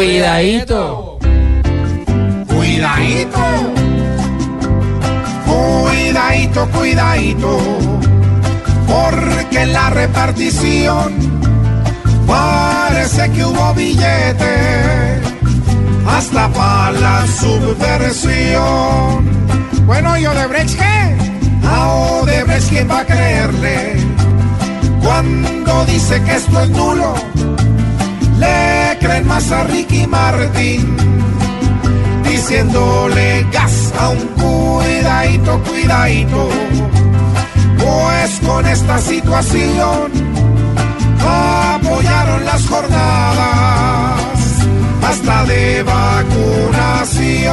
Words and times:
Cuidadito. 0.00 1.18
Cuidadito. 2.48 3.38
Cuidadito, 5.44 6.68
cuidadito. 6.70 7.58
Porque 8.88 9.66
la 9.66 9.90
repartición 9.90 11.12
parece 12.26 13.30
que 13.30 13.44
hubo 13.44 13.74
billete 13.74 15.20
hasta 16.08 16.48
para 16.48 16.92
la 16.92 17.26
subversión. 17.26 18.64
Bueno, 19.84 20.16
¿y 20.16 20.24
Odebrecht 20.24 20.78
qué? 20.78 21.14
A 21.68 21.88
Odebrecht, 21.88 22.70
¿quién 22.70 22.90
va 22.90 23.00
a 23.00 23.04
creerle? 23.04 23.96
Cuando 25.02 25.84
dice 25.84 26.22
que 26.22 26.36
esto 26.36 26.58
es 26.62 26.70
nulo, 26.70 27.12
a 29.48 29.64
Ricky 29.64 30.06
Martin, 30.06 30.96
diciéndole 32.22 33.46
gas 33.50 33.92
a 33.98 34.10
un 34.10 34.18
cuidadito, 34.38 35.58
cuidadito. 35.62 36.48
Pues 37.78 38.40
con 38.46 38.66
esta 38.66 38.98
situación 38.98 40.12
apoyaron 41.26 42.44
las 42.44 42.66
jornadas 42.66 44.40
hasta 45.02 45.44
de 45.46 45.82
vacunación. 45.84 47.50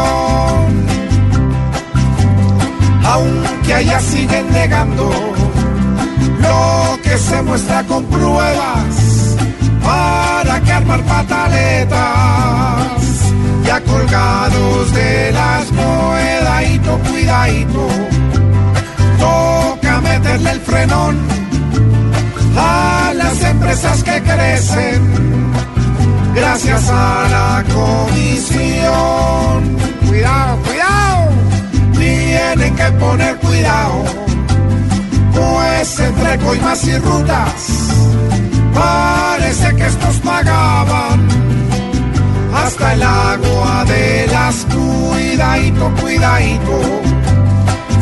Aunque 3.06 3.74
allá 3.74 4.00
siguen 4.02 4.52
negando 4.52 5.10
lo 6.42 7.00
que 7.02 7.18
se 7.18 7.42
muestra 7.44 7.84
con 7.84 8.04
pruebas 8.06 9.27
ya 14.18 14.50
colgados 14.50 14.94
de 14.94 15.32
las 15.32 15.66
cuidadito, 15.68 17.00
cuidadito. 17.10 17.88
Toca 19.20 20.02
meterle 20.02 20.52
el 20.52 20.60
frenón 20.62 21.18
a 22.56 23.14
las 23.16 23.44
empresas 23.44 24.04
que 24.04 24.22
crecen 24.22 25.52
gracias 26.34 26.90
a 26.90 27.28
la 27.30 27.64
comisión. 27.74 28.98
Cuidado, 30.08 30.58
cuidado. 30.64 31.30
Tienen 31.94 32.76
que 32.76 32.92
poner 32.94 33.36
cuidado 33.38 34.04
pues 35.34 36.00
entre 36.00 36.38
coimas 36.40 36.84
y 36.86 36.98
rutas 36.98 37.88
hasta 42.78 42.94
el 42.94 43.02
agua 43.02 43.86
de 43.86 44.28
las 44.32 44.66
cuidadito, 44.66 45.92
cuidadito. 46.00 46.82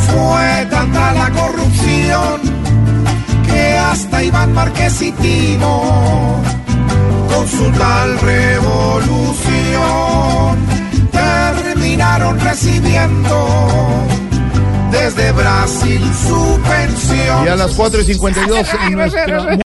Fue 0.10 0.68
tanta 0.70 1.14
la 1.14 1.30
corrupción 1.32 2.42
que 3.46 3.78
hasta 3.78 4.24
Iván 4.24 4.54
Márquez 4.54 5.02
y 5.02 5.12
Timo 5.14 6.44
con 7.34 7.48
su 7.48 7.72
tal 7.72 8.20
revolución 8.20 9.46
terminaron 11.12 12.40
recibiendo 12.40 13.48
desde 14.92 15.32
Brasil 15.32 16.02
su 16.28 16.60
pensión. 16.68 17.46
Y 17.46 17.48
a 17.48 17.56
las 17.56 17.72
4 17.72 18.02
y 18.02 18.04
52 18.04 18.68
en 18.88 18.94
nuestra 18.98 19.58